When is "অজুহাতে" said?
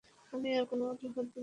0.85-1.19